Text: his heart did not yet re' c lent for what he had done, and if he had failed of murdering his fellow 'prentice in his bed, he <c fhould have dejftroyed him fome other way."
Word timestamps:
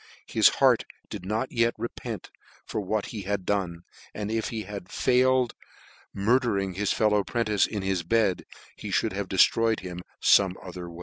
his 0.25 0.49
heart 0.57 0.83
did 1.11 1.23
not 1.27 1.51
yet 1.51 1.75
re' 1.77 1.87
c 2.03 2.09
lent 2.09 2.31
for 2.65 2.81
what 2.81 3.05
he 3.13 3.21
had 3.21 3.45
done, 3.45 3.83
and 4.15 4.31
if 4.31 4.49
he 4.49 4.63
had 4.63 4.89
failed 4.89 5.51
of 5.53 5.57
murdering 6.11 6.73
his 6.73 6.91
fellow 6.91 7.23
'prentice 7.23 7.67
in 7.67 7.83
his 7.83 8.01
bed, 8.01 8.43
he 8.75 8.89
<c 8.91 8.97
fhould 8.97 9.13
have 9.13 9.27
dejftroyed 9.29 9.81
him 9.81 9.99
fome 10.19 10.53
other 10.67 10.89
way." 10.89 10.99